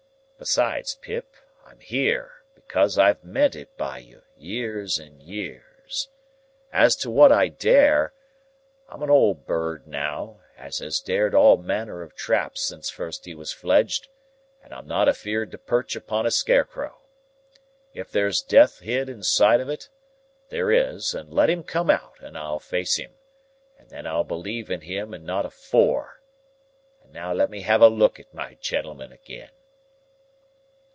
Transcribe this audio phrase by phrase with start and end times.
[0.43, 1.35] Besides, Pip,
[1.67, 6.09] I'm here, because I've meant it by you, years and years.
[6.73, 8.11] As to what I dare,
[8.89, 13.35] I'm a old bird now, as has dared all manner of traps since first he
[13.35, 14.07] was fledged,
[14.63, 17.01] and I'm not afeerd to perch upon a scarecrow.
[17.93, 19.89] If there's Death hid inside of it,
[20.49, 23.11] there is, and let him come out, and I'll face him,
[23.77, 26.19] and then I'll believe in him and not afore.
[27.03, 29.51] And now let me have a look at my gentleman agen."